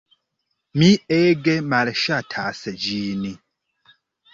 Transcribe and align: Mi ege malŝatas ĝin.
Mi 0.83 0.87
ege 1.19 1.57
malŝatas 1.75 2.67
ĝin. 2.89 3.33